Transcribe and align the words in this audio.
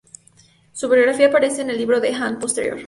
Su 0.73 0.89
biografía 0.89 1.27
aparece 1.27 1.61
en 1.61 1.69
el 1.69 1.77
Libro 1.77 1.99
de 2.01 2.11
Han 2.11 2.39
Posterior. 2.39 2.79